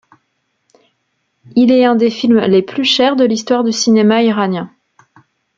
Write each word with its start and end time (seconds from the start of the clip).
Il 1.55 1.71
est 1.71 1.85
un 1.85 1.93
des 1.93 2.09
films 2.09 2.39
les 2.39 2.63
plus 2.63 2.85
chers 2.85 3.15
de 3.15 3.23
l'histoire 3.23 3.63
du 3.63 3.71
cinéma 3.71 4.23
iranien. 4.23 4.73